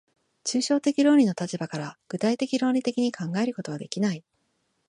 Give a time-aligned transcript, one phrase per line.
[0.43, 4.23] 抽象的論理の立場から具体的論理的に考えることはできない。